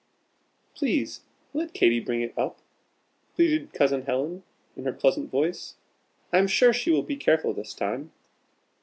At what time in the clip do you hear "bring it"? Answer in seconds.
1.99-2.35